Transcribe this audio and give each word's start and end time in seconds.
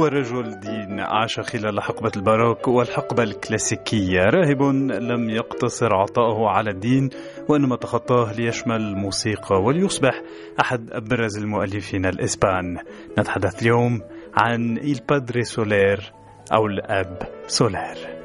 هو 0.00 0.06
رجل 0.06 0.60
دين 0.60 1.00
عاش 1.00 1.40
خلال 1.40 1.80
حقبة 1.82 2.12
الباروك 2.16 2.68
والحقبة 2.68 3.22
الكلاسيكية. 3.22 4.20
راهب 4.20 4.62
لم 4.92 5.30
يقتصر 5.30 5.94
عطاؤه 5.94 6.48
على 6.48 6.70
الدين 6.70 7.10
وإنما 7.48 7.76
تخطاه 7.76 8.32
ليشمل 8.32 8.76
الموسيقى 8.76 9.62
وليصبح 9.62 10.22
أحد 10.60 10.90
أبرز 10.92 11.38
المؤلفين 11.38 12.06
الإسبان. 12.06 12.78
نتحدث 13.18 13.62
اليوم 13.62 14.02
عن 14.36 14.78
El 14.78 15.00
Padre 15.08 15.42
سولير 15.42 16.12
أو 16.52 16.66
الأب 16.66 17.18
سولير. 17.46 18.19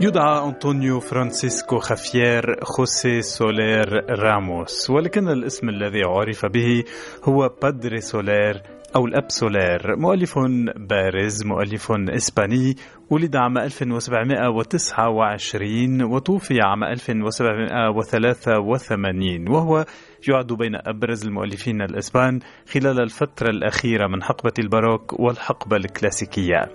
يدعى 0.00 0.48
أنطونيو 0.48 1.00
فرانسيسكو 1.00 1.78
خافير 1.78 2.64
خوسي 2.64 3.22
سولير 3.22 4.04
راموس 4.10 4.90
ولكن 4.90 5.28
الاسم 5.28 5.68
الذي 5.68 6.02
عرف 6.04 6.46
به 6.46 6.84
هو 7.24 7.50
Padre 7.62 8.00
سولير 8.00 8.62
أو 8.96 9.06
الأب 9.06 9.30
سولير 9.30 9.96
مؤلف 9.96 10.38
بارز 10.76 11.44
مؤلف 11.44 11.92
إسباني 11.92 12.76
ولد 13.10 13.36
عام 13.36 13.58
1729 13.58 16.02
وتوفي 16.02 16.60
عام 16.60 16.84
1783 16.84 19.48
وهو 19.48 19.84
يعد 20.28 20.52
بين 20.52 20.74
أبرز 20.86 21.26
المؤلفين 21.26 21.82
الإسبان 21.82 22.40
خلال 22.72 23.00
الفترة 23.00 23.50
الأخيرة 23.50 24.06
من 24.06 24.22
حقبة 24.22 24.52
الباروك 24.58 25.20
والحقبة 25.20 25.76
الكلاسيكية. 25.76 26.68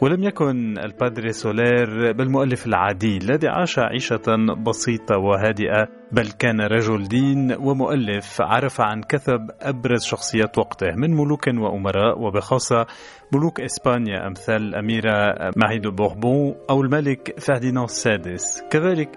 ولم 0.00 0.22
يكن 0.22 0.78
ال 0.78 0.87
Padre 0.87 1.32
سولير 1.32 2.12
بالمؤلف 2.12 2.66
العادي 2.66 3.16
الذي 3.16 3.48
عاش 3.48 3.78
عيشة 3.78 4.36
بسيطة 4.66 5.18
وهادئة. 5.18 5.88
بل 6.12 6.30
كان 6.30 6.60
رجل 6.60 7.08
دين 7.08 7.52
ومؤلف 7.52 8.40
عرف 8.40 8.80
عن 8.80 9.02
كثب 9.02 9.50
أبرز 9.60 10.04
شخصيات 10.04 10.58
وقته 10.58 10.86
من 10.96 11.10
ملوك 11.10 11.46
وأمراء 11.46 12.18
وبخاصة 12.20 12.86
ملوك 13.32 13.60
إسبانيا 13.60 14.26
أمثال 14.26 14.62
الأميرة 14.62 15.34
ماهيدو 15.56 15.90
بوربون 15.90 16.54
أو 16.70 16.82
الملك 16.82 17.40
فرديناند 17.40 17.84
السادس. 17.88 18.62
كذلك 18.70 19.08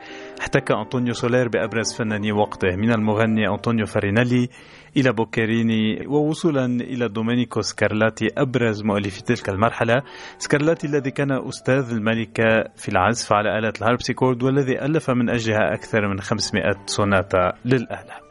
احتك 0.41 0.73
أنطونيو 0.73 1.13
سولير 1.13 1.47
بأبرز 1.47 1.93
فناني 1.93 2.31
وقته 2.31 2.75
من 2.75 2.91
المغني 2.91 3.47
أنطونيو 3.47 3.85
فارينيلي 3.85 4.49
إلى 4.97 5.11
بوكيريني 5.11 6.07
ووصولا 6.07 6.65
إلى 6.65 7.07
دومينيكو 7.07 7.61
سكارلاتي 7.61 8.27
أبرز 8.37 8.83
مؤلفي 8.83 9.23
تلك 9.23 9.49
المرحلة. 9.49 10.01
سكارلاتي 10.37 10.87
الذي 10.87 11.11
كان 11.11 11.31
أستاذ 11.31 11.91
الملكة 11.91 12.63
في 12.75 12.89
العزف 12.89 13.33
على 13.33 13.59
آلة 13.59 13.73
الهاربسيكورد 13.81 14.43
والذي 14.43 14.81
ألف 14.85 15.09
من 15.09 15.29
أجلها 15.29 15.73
أكثر 15.73 16.07
من 16.07 16.19
500 16.19 16.78
سوناتا 16.85 17.53
للآلة 17.65 18.29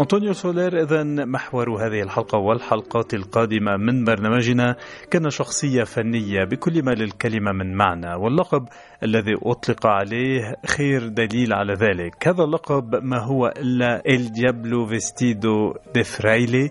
أنطونيو 0.00 0.32
سولير 0.32 0.82
إذا 0.82 1.04
محور 1.04 1.70
هذه 1.70 2.02
الحلقة 2.02 2.38
والحلقات 2.38 3.14
القادمة 3.14 3.76
من 3.76 4.04
برنامجنا 4.04 4.76
كان 5.10 5.30
شخصية 5.30 5.84
فنية 5.84 6.44
بكل 6.44 6.82
ما 6.82 6.90
للكلمة 6.90 7.52
من 7.52 7.74
معنى 7.74 8.14
واللقب 8.14 8.68
الذي 9.02 9.34
أطلق 9.42 9.86
عليه 9.86 10.56
خير 10.66 11.08
دليل 11.08 11.52
على 11.52 11.74
ذلك. 11.74 12.28
هذا 12.28 12.44
اللقب 12.44 13.04
ما 13.04 13.18
هو 13.18 13.46
إلا 13.46 14.02
El 14.06 14.32
diablo 14.32 14.86
vestido 14.86 15.74
de 15.94 16.04
fraile. 16.04 16.70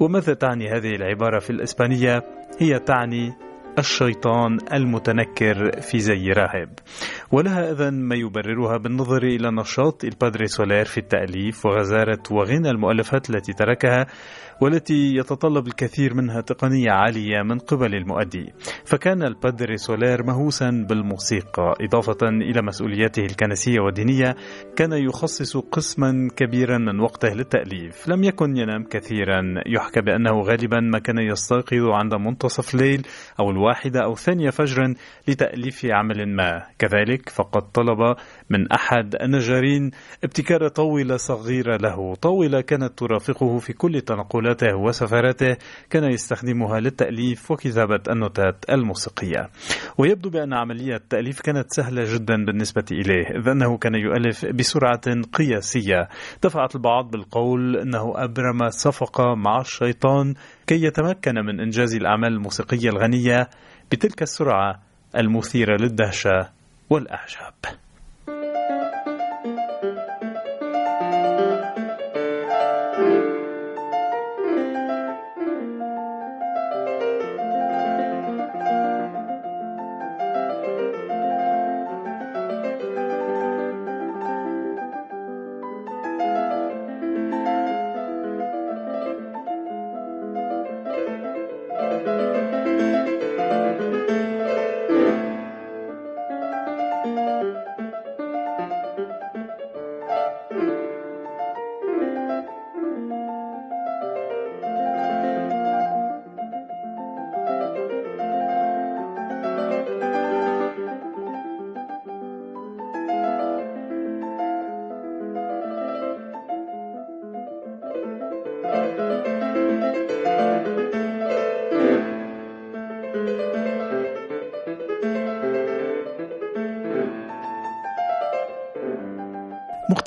وماذا 0.00 0.34
تعني 0.34 0.68
هذه 0.68 0.94
العبارة 0.94 1.38
في 1.38 1.50
الإسبانية؟ 1.50 2.22
هي 2.60 2.78
تعني 2.78 3.32
الشيطان 3.78 4.58
المتنكر 4.72 5.80
في 5.80 5.98
زي 5.98 6.32
راهب. 6.32 6.68
ولها 7.32 7.72
إذا 7.72 7.90
ما 7.90 8.14
يبررها 8.14 8.76
بالنظر 8.76 9.22
إلى 9.22 9.50
نشاط 9.50 10.04
ال 10.04 10.11
Padre 10.11 10.46
سولير 10.46 10.84
في 10.84 10.98
التأليف 10.98 11.66
وغزارة 11.66 12.22
وغنى 12.30 12.70
المؤلفات 12.70 13.30
التي 13.30 13.52
تركها 13.52 14.06
والتي 14.60 15.16
يتطلب 15.16 15.66
الكثير 15.66 16.14
منها 16.14 16.40
تقنية 16.40 16.90
عالية 16.90 17.42
من 17.42 17.58
قبل 17.58 17.94
المؤدي. 17.94 18.52
فكان 18.84 19.22
ال 19.22 19.31
Padre 19.31 19.76
سولير 19.76 20.22
مهووسا 20.22 20.86
بالموسيقى 20.88 21.74
إضافة 21.80 22.28
إلى 22.28 22.62
مسؤولياته 22.62 23.24
الكنسية 23.24 23.80
والدينية 23.80 24.36
كان 24.76 24.92
يخصص 24.92 25.56
قسما 25.56 26.28
كبيرا 26.36 26.78
من 26.78 27.00
وقته 27.00 27.28
للتأليف. 27.28 28.08
لم 28.08 28.24
يكن 28.24 28.56
ينام 28.56 28.84
كثيرا. 28.84 29.42
يحكى 29.66 30.00
بأنه 30.00 30.40
غالبا 30.42 30.80
ما 30.80 30.98
كان 30.98 31.18
يستيقظ 31.18 31.88
عند 31.88 32.14
منتصف 32.14 32.74
الليل 32.74 33.06
أو 33.40 33.50
الواحدة 33.68 34.04
أو 34.04 34.12
الثانية 34.12 34.50
فجرا 34.50 34.94
لتأليف 35.28 35.86
عمل 35.86 36.36
ما. 36.36 36.62
كذلك 36.78 37.28
فقد 37.28 37.62
طلب 37.72 38.16
من 38.50 38.72
أحد 38.72 39.14
النجارين 39.22 39.90
ابتكار 40.24 40.68
طاولة 40.68 41.16
صغيرة 41.16 41.76
له. 41.76 42.14
طاولة 42.14 42.60
كانت 42.60 42.98
ترافقه 42.98 43.58
في 43.58 43.72
كل 43.72 44.00
تنقلاته 44.00 44.76
وسفراته. 44.76 45.56
كان 45.90 46.04
يستخدمها 46.04 46.80
للتأليف 46.80 47.50
وكتابة 47.50 48.00
النوتات 48.10 48.64
الموسيقية. 48.70 49.50
ويبدو 49.98 50.30
بأن 50.30 50.52
عملية 50.54 50.96
التأليف 50.96 51.40
كانت 51.40 51.66
سهلة 51.72 52.14
جدا 52.14 52.44
بالنسبة 52.44 52.84
إليه 52.92 53.40
إذ 53.40 53.48
أنه 53.48 53.78
كان 53.78 53.94
يؤلف 53.94 54.46
بسرعة 54.46 55.22
قياسية. 55.32 56.08
دفعت 56.42 56.74
البعض 56.76 57.10
بالقول 57.10 57.76
أنه 57.76 58.12
أبرم 58.16 58.68
صفقة 58.68 59.34
مع 59.34 59.60
الشيطان 59.60 60.34
كي 60.68 60.84
يتمكن 60.84 61.34
من 61.34 61.60
إنجاز 61.60 61.94
الأعمال 61.94 62.32
الموسيقية 62.32 62.88
الغنية 62.88 63.48
بتلك 63.92 64.22
السرعة 64.22 64.82
المثيرة 65.16 65.76
للدهشة 65.80 66.50
والأعجاب. 66.90 67.54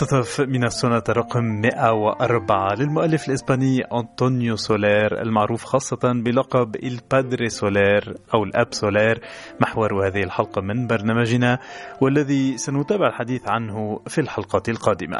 مقتطف 0.01 0.41
من 0.41 0.63
السوناتا 0.63 1.03
رقم 1.09 1.43
104 1.43 2.75
للمؤلف 2.75 3.27
الإسباني 3.27 3.81
أنطونيو 3.81 4.55
سولير 4.55 5.21
المعروف 5.21 5.63
خاصة 5.63 5.99
بلقب 6.03 6.75
ال 6.75 6.87
Padre 6.87 7.49
سولير 7.49 8.17
أو 8.33 8.43
الأب 8.43 8.67
سولير 8.73 9.21
محور 9.59 10.07
هذه 10.07 10.23
الحلقة 10.23 10.61
من 10.61 10.87
برنامجنا 10.87 11.59
والذي 12.01 12.57
سنتابع 12.57 13.07
الحديث 13.07 13.47
عنه 13.47 13.99
في 14.07 14.21
الحلقة 14.21 14.63
القادمة. 14.69 15.17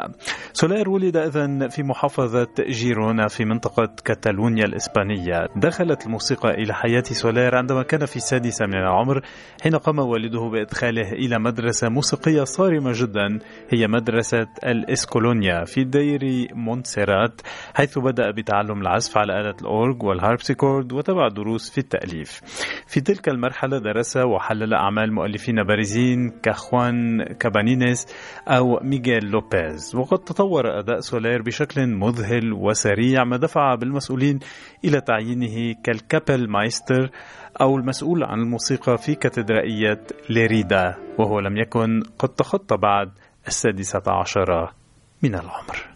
سولير 0.52 0.90
ولد 0.90 1.16
إذن 1.16 1.68
في 1.68 1.82
محافظة 1.82 2.48
جيرونا 2.68 3.28
في 3.28 3.44
منطقة 3.44 3.88
كاتالونيا 4.04 4.64
الإسبانية. 4.64 5.46
دخلت 5.56 6.06
الموسيقى 6.06 6.50
إلى 6.50 6.74
حياة 6.74 7.02
سولير 7.02 7.54
عندما 7.56 7.82
كان 7.82 8.06
في 8.06 8.16
السادسة 8.16 8.66
من 8.66 8.74
العمر 8.74 9.20
حين 9.62 9.76
قام 9.76 9.98
والده 9.98 10.40
بإدخاله 10.40 11.12
إلى 11.12 11.38
مدرسة 11.38 11.88
موسيقية 11.88 12.44
صارمة 12.44 12.92
جدا 12.94 13.38
هي 13.70 13.86
مدرسة 13.86 14.46
الإسكولانيا 14.72 15.64
في 15.64 15.84
دير 15.84 16.48
مونتسيرات 16.54 17.40
حيث 17.74 17.98
بدأ 17.98 18.30
بتعلم 18.30 18.80
العزف 18.80 19.18
على 19.18 19.40
آلة 19.40 19.54
الأورج 19.62 20.02
والهاربسيكورد 20.02 20.92
وتبع 20.92 21.28
دروس 21.28 21.70
في 21.70 21.78
التأليف. 21.78 22.40
في 22.86 23.00
تلك 23.00 23.28
المرحلة 23.28 23.78
درس 23.78 24.16
وحلل 24.16 24.74
أعمال 24.74 25.12
مؤلفين 25.12 25.62
بارزين 25.62 26.30
كخوان 26.42 27.22
كابانينيس 27.22 28.06
أو 28.48 28.80
ميغيل 28.82 29.24
لوبيز. 29.24 29.96
وقد 29.96 30.18
تطور 30.18 30.78
أداء 30.78 31.00
سولير 31.00 31.42
بشكل 31.42 31.86
مذهل 31.86 32.52
وسريع 32.52 33.24
ما 33.24 33.36
دفع 33.36 33.74
بالمسؤولين 33.74 34.38
إلى 34.84 35.00
تعيينه 35.00 35.74
كال 35.84 36.50
Kapellmeister 36.50 37.10
أو 37.60 37.76
المسؤول 37.76 38.24
عن 38.24 38.40
الموسيقى 38.40 38.98
في 38.98 39.14
كاتدرائية 39.14 40.00
ليريدا 40.30 40.94
وهو 41.18 41.40
لم 41.40 41.56
يكن 41.56 42.02
قد 42.18 42.28
تخطى 42.28 42.76
بعد 42.76 43.10
السادسة 43.46 44.02
عشرة 44.06 44.74
من 45.22 45.34
العمر. 45.34 45.92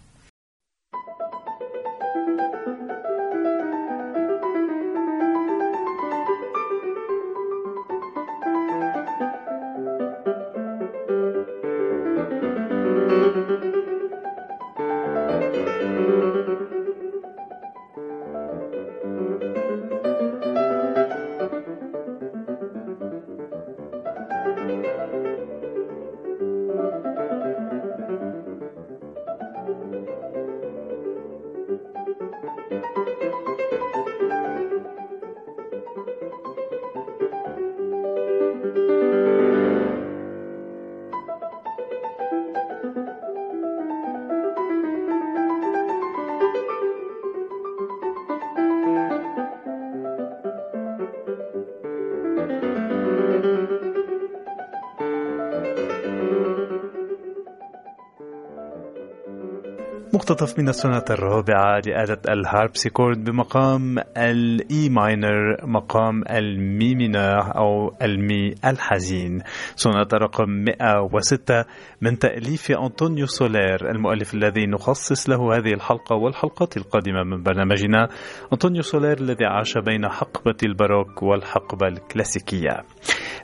مقتطف 60.30 60.58
من 60.58 60.68
السنة 60.68 61.04
الرابعة 61.10 61.80
لآلة 61.86 62.18
الهاربسيكورد 62.28 63.24
بمقام 63.24 63.98
ال 64.16 64.88
E 64.88 65.01
minor 65.01 65.66
مقام 65.66 66.22
المي 66.30 66.94
مينور 66.94 67.56
أو 67.56 67.94
المي 68.02 68.54
الحزين. 68.64 69.42
سوناتا 69.76 70.06
رقم 70.14 70.50
106 70.50 71.64
من 72.00 72.18
تأليف 72.18 72.70
أنطونيو 72.70 73.26
سولير 73.26 73.90
المؤلف 73.90 74.34
الذي 74.34 74.66
نخصص 74.66 75.30
له 75.30 75.56
هذه 75.56 75.74
الحلقة 75.74 76.16
والحلقات 76.16 76.76
القادمة 76.76 77.22
من 77.22 77.42
برنامجنا. 77.42 78.08
أنطونيو 78.52 78.82
سولير 78.82 79.20
الذي 79.20 79.44
عاش 79.44 79.78
بين 79.78 80.08
حقبة 80.08 80.56
الباروك 80.64 81.22
والحقبة 81.22 81.88
الكلاسيكية. 81.88 82.82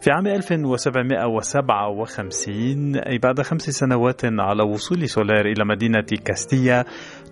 في 0.01 0.11
عام 0.11 0.27
1757 0.27 2.97
أي 2.97 3.19
بعد 3.19 3.43
خمس 3.43 3.71
سنوات 3.71 4.21
على 4.25 4.63
وصول 4.63 5.09
سولير 5.09 5.47
إلى 5.47 5.65
مدينة 5.65 6.07
كاستيا 6.25 6.72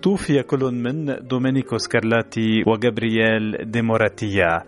توفي 0.01 0.43
كل 0.43 0.59
من 0.59 1.05
دومينيكو 1.27 1.77
سكارلاتي 1.77 2.63
وجابرييل 2.67 3.71
ديموراتيا. 3.71 4.63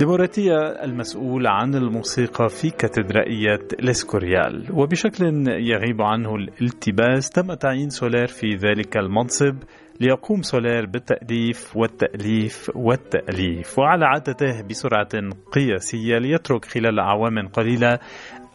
ديموراتيا 0.00 0.84
المسؤول 0.84 1.46
عن 1.46 1.74
الموسيقى 1.74 2.48
في 2.48 2.70
كاتدرائية 2.70 3.58
ليسكوريال 3.80 4.66
وبشكل 4.72 5.24
يغيب 5.48 6.02
عنه 6.02 6.34
الالتباس 6.36 7.30
تم 7.30 7.54
تعيين 7.54 7.90
سولير 7.90 8.26
في 8.26 8.46
ذلك 8.54 8.96
المنصب 8.96 9.56
ليقوم 10.00 10.42
سولير 10.42 10.86
بالتأليف 10.86 11.76
والتأليف 11.76 12.70
والتأليف 12.74 13.78
وعلى 13.78 14.04
عادته 14.06 14.62
بسرعة 14.70 15.08
قياسية 15.52 16.18
ليترك 16.18 16.64
خلال 16.64 17.00
أعوام 17.00 17.48
قليلة 17.48 17.98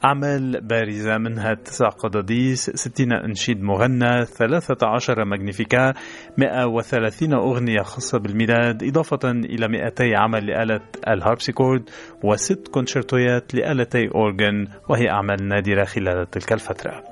أعمال 0.06 0.62
بارزة 0.62 1.18
منها 1.18 1.54
تسع 1.54 1.90
قداديس 1.90 2.70
ستين 2.70 3.14
أناشيد 3.14 3.62
مغنى 3.62 4.26
ثلاثة 4.26 4.88
عشر 4.88 5.26
Magnificat 5.26 5.94
مئة 6.38 6.66
وثلاثين 6.66 7.34
أغنية 7.34 7.82
خاصة 7.82 8.18
بالميلاد 8.20 8.84
إضافة 8.84 9.32
إلى 9.32 9.68
مئتي 9.68 10.16
عمل 10.16 10.48
لآلة 10.48 10.82
الهاربسيكورد 11.08 11.90
وست 12.24 12.68
كونشرتويات 12.68 13.56
لآلتي 13.56 14.08
أورغن 14.16 14.68
وهي 14.90 15.10
أعمال 15.10 15.48
نادرة 15.48 15.84
خلال 15.84 16.30
تلك 16.30 16.54
الفترة. 16.54 17.04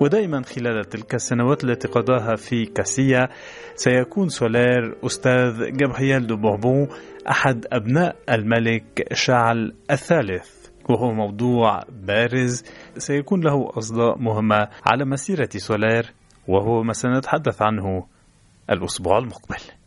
ودائما 0.00 0.42
خلال 0.42 0.84
تلك 0.84 1.14
السنوات 1.14 1.64
التي 1.64 1.88
قضاها 1.88 2.36
في 2.36 2.64
كاسيا 2.64 3.28
سيكون 3.74 4.28
سولير 4.28 4.96
أستاذ 5.06 5.76
جابرييل 5.76 6.26
دو 6.26 6.36
بوربون 6.36 6.88
أحد 7.30 7.66
أبناء 7.72 8.16
الملك 8.30 9.08
شارل 9.12 9.74
الثالث. 9.90 10.57
وهو 10.88 11.12
موضوع 11.12 11.80
بارز 11.90 12.64
سيكون 12.98 13.40
له 13.40 13.70
أصداء 13.78 14.18
مهمة 14.18 14.68
على 14.86 15.04
مسيرة 15.04 15.48
سولير 15.56 16.12
وهو 16.48 16.82
ما 16.82 16.92
سنتحدث 16.92 17.62
عنه 17.62 18.06
الأسبوع 18.70 19.18
المقبل. 19.18 19.77